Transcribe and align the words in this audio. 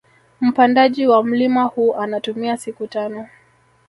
Mpandaji 0.41 1.07
wa 1.07 1.23
mlima 1.23 1.63
huu 1.63 1.95
anatumia 1.95 2.57
siku 2.57 2.87
tano 2.87 3.27